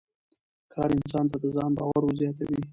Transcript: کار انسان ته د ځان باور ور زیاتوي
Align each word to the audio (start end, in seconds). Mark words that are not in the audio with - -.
کار 0.73 0.89
انسان 0.97 1.25
ته 1.31 1.37
د 1.43 1.45
ځان 1.55 1.71
باور 1.77 2.01
ور 2.03 2.13
زیاتوي 2.21 2.61